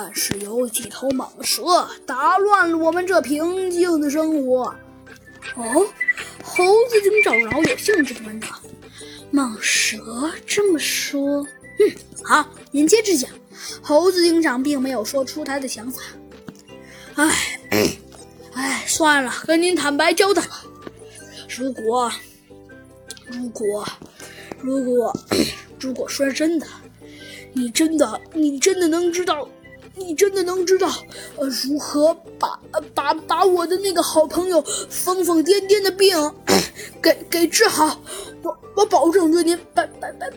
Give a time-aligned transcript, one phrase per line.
[0.00, 4.72] 但是有几头蟒蛇打乱了我们这平静的生活。
[5.56, 5.86] 哦，
[6.44, 8.46] 猴子警长饶有兴致地问道
[9.34, 11.44] ：“蟒蛇这么说？
[11.80, 11.92] 嗯，
[12.22, 13.28] 好，您接着讲。”
[13.82, 16.00] 猴子警长并没有说出他的想法。
[17.16, 17.58] 唉，
[18.52, 20.62] 唉，算了，跟您坦白交代吧。
[21.58, 22.12] 如果，
[23.26, 23.84] 如果，
[24.60, 25.12] 如果，
[25.80, 26.66] 如果说真的，
[27.52, 29.48] 你真的，你真的能知道，
[29.98, 30.88] 你真的能知道，
[31.36, 32.58] 呃，如何把
[32.94, 36.16] 把把我的那个好朋友疯疯癫癫的病
[37.02, 38.00] 给给治好？
[38.42, 40.30] 我我保证对您百百百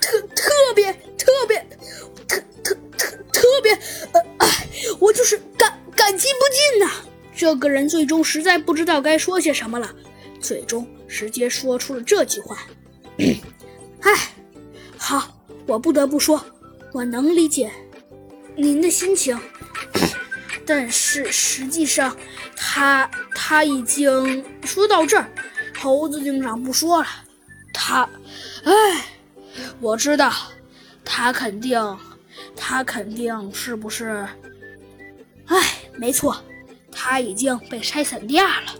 [0.00, 1.66] 特特别特别
[2.28, 3.72] 特特特特别
[4.12, 6.90] 呃，哎，我就是感感激不尽呐！
[7.34, 9.90] 这个人最终实在不知道该说些什么了。
[10.40, 12.58] 最终直接说出了这句话。
[14.00, 14.34] 唉，
[14.98, 15.26] 好，
[15.66, 16.44] 我不得不说，
[16.92, 17.72] 我能理解
[18.56, 19.38] 您的心情，
[20.64, 22.16] 但是实际上，
[22.56, 25.28] 他他已经说到这儿，
[25.78, 27.06] 猴子警长不说了。
[27.72, 28.08] 他，
[28.64, 29.04] 唉，
[29.80, 30.32] 我知道，
[31.04, 31.98] 他肯定，
[32.56, 34.26] 他肯定是不是？
[35.46, 35.56] 唉，
[35.94, 36.40] 没错，
[36.92, 38.72] 他已经被拆散架了。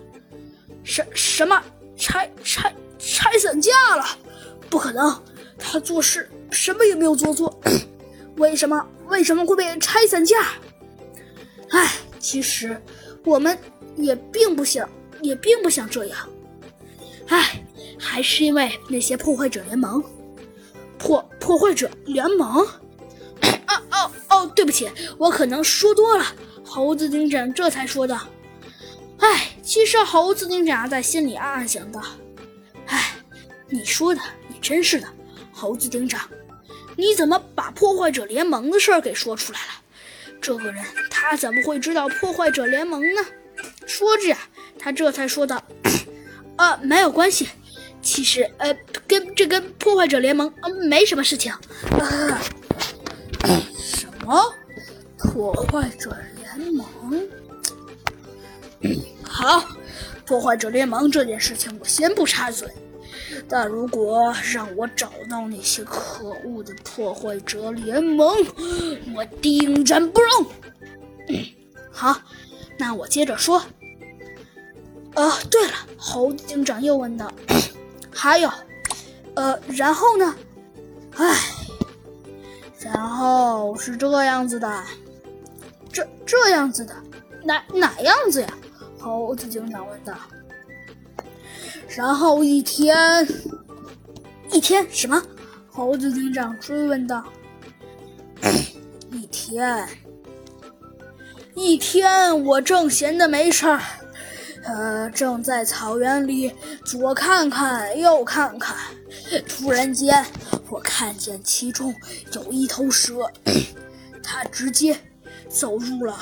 [0.84, 1.61] 什什么
[1.97, 4.05] 拆拆拆散架了？
[4.70, 5.22] 不可能，
[5.59, 7.61] 他做事什么也没有做错，
[8.36, 10.36] 为什么为什么会被拆散架？
[11.70, 12.80] 唉，其实
[13.24, 13.58] 我们
[13.97, 14.88] 也并不想，
[15.22, 16.19] 也并不想这样。
[17.28, 17.62] 唉，
[17.98, 20.02] 还是因为那些破坏者联盟，
[20.98, 22.66] 破破坏者联盟。
[23.66, 26.25] 啊 哦哦，对不起，我可能说多了。
[26.64, 28.20] 猴子警长这才说道。
[29.19, 32.02] 唉，其实猴子警长在心里暗暗想到
[32.86, 33.16] ：“唉，
[33.69, 35.06] 你说的，你真是的，
[35.52, 36.28] 猴子警长，
[36.97, 39.67] 你怎么把破坏者联盟的事儿给说出来了？
[40.41, 43.20] 这个人他怎么会知道破坏者联盟呢？”
[43.87, 44.39] 说着呀，
[44.78, 45.62] 他这才说道
[46.59, 47.49] ：“呃，没有关系，
[48.03, 51.53] 其实呃，跟这跟破坏者联盟呃没什么事情。”
[51.99, 52.43] 啊
[53.78, 54.55] 什么？
[55.19, 57.28] 破坏者联盟？
[59.22, 59.65] 好，
[60.26, 62.69] 破坏者联盟这件事情我先不插嘴，
[63.49, 68.34] 但如果让我找到那些可恶的破坏者联盟，
[69.15, 70.47] 我定然不容。
[71.93, 72.21] 好，
[72.78, 73.62] 那我接着说。
[75.15, 77.31] 呃，对了，猴子警长又问道
[78.10, 78.50] ：“还有，
[79.34, 80.34] 呃，然后呢？
[81.16, 81.37] 唉，
[82.81, 84.82] 然后是这样子的，
[85.93, 86.97] 这这样子的，
[87.44, 88.49] 哪哪样子呀？”
[88.99, 90.15] 猴子警长问道
[91.89, 93.27] ：“然后一天，
[94.51, 95.23] 一天什么？”
[95.71, 97.25] 猴子警长追问道
[99.11, 99.89] ：“一天，
[101.55, 103.81] 一天，我正闲的没事儿，
[104.62, 106.53] 呃，正在草原里
[106.85, 108.77] 左看看右看看，
[109.49, 110.25] 突然间，
[110.71, 111.93] 我看见其中
[112.33, 113.31] 有一头蛇，
[114.23, 114.97] 它直接……”
[115.49, 116.16] 走入了，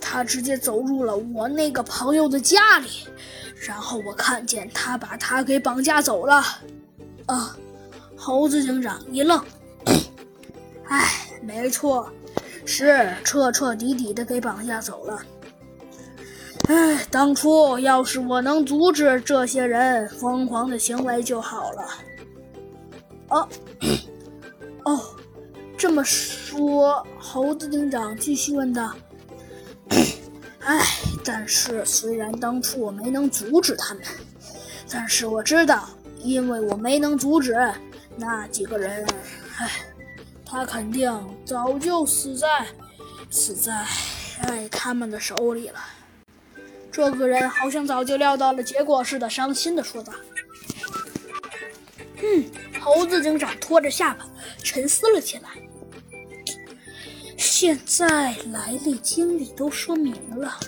[0.00, 3.06] 他直接走入了我那个朋友的家里，
[3.66, 6.44] 然后我看见他把他给绑架走了。
[7.26, 7.56] 啊，
[8.16, 9.42] 猴子警长一愣，
[10.88, 12.10] 哎，没错，
[12.64, 15.22] 是彻彻底底的给绑架走了。
[16.68, 21.88] 哎，当初要是我能阻止这些人疯狂的行为就好了。
[23.28, 23.48] 哦，哦。
[25.94, 28.96] 这么说，猴子警长继续问道
[30.58, 30.84] ：“哎，
[31.24, 34.02] 但是虽然当初我没能阻止他们，
[34.90, 35.88] 但是我知道，
[36.18, 37.54] 因为我没能阻止
[38.16, 39.06] 那几个人，
[39.58, 39.70] 哎，
[40.44, 42.66] 他肯定早就死在
[43.30, 43.86] 死在
[44.42, 45.78] 哎他们的手里了。”
[46.90, 50.12] 这个人好像早就料到了结果似的，伤心的说道
[52.20, 52.44] ：“嗯。”
[52.84, 54.26] 猴子警长拖着下巴
[54.62, 55.48] 沉思了起来。
[57.64, 60.60] 现在来历经历都说明了，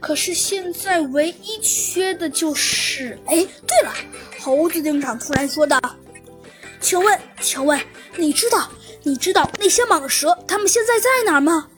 [0.00, 3.18] 可是现在唯一缺的就是……
[3.26, 3.92] 哎，对了，
[4.40, 5.78] 猴子警长突然说道
[6.80, 7.78] ：“请问，请问，
[8.16, 8.66] 你知道，
[9.02, 11.68] 你知道那些蟒蛇他们现在在哪儿吗？”“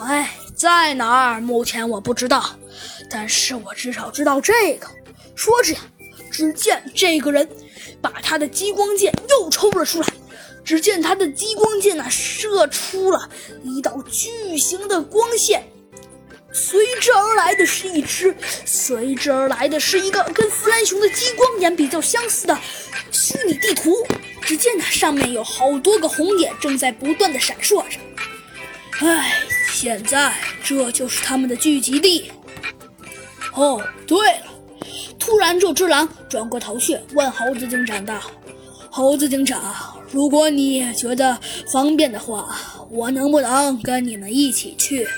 [0.00, 1.40] 哎，在哪儿？
[1.42, 2.58] 目前我不知道，
[3.10, 4.88] 但是我至少知道这个。”
[5.36, 5.80] 说着呀，
[6.30, 7.46] 只见这个人
[8.00, 10.08] 把他的激光剑又抽了出来。
[10.64, 13.28] 只见他的激光剑呢，射出了
[13.62, 15.64] 一道巨型的光线，
[16.52, 22.58] 随之而来的是一只，随之而来的是一个跟弗兰熊的激光眼比较相似的
[23.10, 23.94] 虚拟地图。
[24.40, 27.98] 只见呢，上面有好多个红点正在不断的闪烁着。
[29.00, 29.40] 唉，
[29.72, 32.30] 现在这就是他们的聚集地。
[33.54, 34.46] 哦，对了，
[35.18, 38.20] 突然这只狼转过头去问猴子警长道
[38.90, 41.40] ：“猴子警长，如果你觉得
[41.72, 42.54] 方便的话，
[42.90, 45.08] 我能不能跟你们一起去？”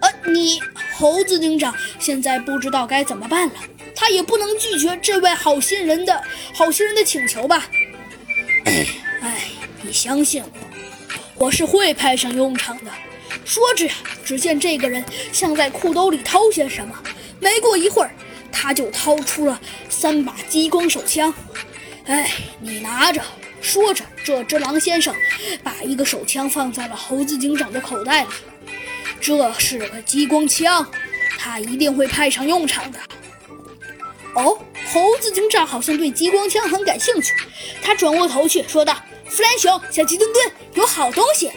[0.00, 0.60] 呃，你
[0.96, 3.54] 猴子警长现在不知道该怎么办了，
[3.96, 6.22] 他也不能拒绝这位好心人的
[6.54, 7.68] 好心人的请求吧？
[9.20, 9.48] 哎，
[9.82, 10.42] 你相信
[11.36, 12.90] 我，我是会派上用场的。
[13.44, 13.88] 说着，
[14.24, 16.94] 只见这个人像在裤兜里掏些什么，
[17.40, 18.10] 没过一会儿，
[18.52, 21.34] 他就掏出了三把激光手枪。
[22.04, 22.30] 哎，
[22.60, 23.22] 你拿着。
[23.64, 25.12] 说着，这只狼先生
[25.62, 28.28] 把一个手枪放在了猴子警长的口袋里。
[29.20, 30.86] 这是个激光枪，
[31.38, 32.98] 他一定会派上用场的。
[34.34, 34.58] 哦，
[34.92, 37.32] 猴子警长好像对激光枪很感兴趣，
[37.82, 38.94] 他转过头去说道
[39.26, 41.50] ：“弗兰熊，小鸡墩墩，有好东西。”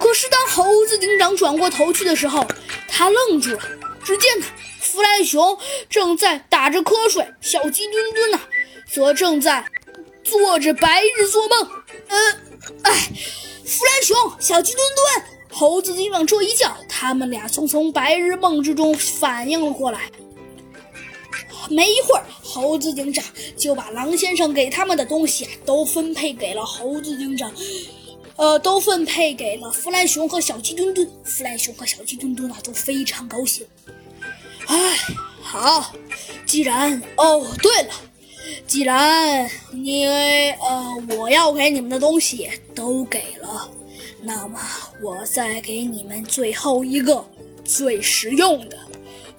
[0.00, 2.44] 可是当猴子警长转过头去的时候，
[2.88, 3.60] 他愣住了。
[4.02, 4.46] 只见呢，
[4.80, 5.56] 弗兰熊
[5.88, 8.40] 正在打着瞌睡，小鸡墩墩呢，
[8.90, 9.64] 则正在
[10.28, 11.68] 做着白日做梦。
[12.08, 12.16] 呃，
[12.82, 13.10] 哎，
[13.64, 15.36] 弗兰熊，小鸡墩墩。
[15.50, 20.10] 猴子警长这一叫，他们俩从从白日梦之中反应了过来。
[21.70, 23.24] 没一会儿，猴子警长
[23.56, 27.50] 就把狼先生给他们的东西都分配给了猴子警长，
[28.36, 31.08] 呃，都分配给了弗兰熊和小鸡墩墩。
[31.24, 33.66] 弗兰熊和小鸡墩墩啊都非常高兴。
[34.66, 34.98] 哎，
[35.42, 35.92] 好，
[36.44, 37.94] 既然哦，对了，
[38.66, 43.70] 既然你呃我要给你们的东西都给了。
[44.22, 44.58] 那么，
[45.00, 47.24] 我再给你们最后一个
[47.64, 48.76] 最实用的，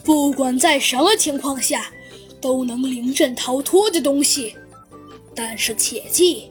[0.02, 1.92] 不管在什么情况下
[2.40, 4.56] 都能临阵逃脱的东西。
[5.36, 6.50] 但是切记，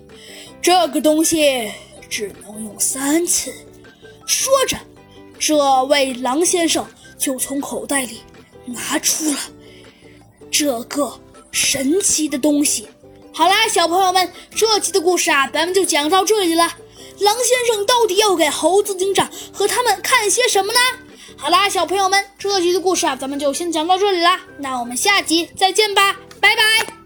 [0.60, 1.72] 这个东西
[2.10, 3.54] 只能用三次。
[4.26, 4.76] 说着，
[5.38, 6.86] 这位狼先生
[7.16, 8.20] 就从口袋里
[8.66, 9.38] 拿出了
[10.50, 11.18] 这个
[11.56, 12.86] 神奇的东西。
[13.32, 16.70] 好啦，小朋友们，这期的故事啊，咱们就讲到这里了。
[17.20, 20.78] 狼先生到底要给猴子警长和他们看些什么呢？
[21.38, 24.38] 好啦，小朋友们，这期的故事啊，咱们就先讲到这里啦。
[24.58, 27.05] 那我们下集再见吧，拜拜。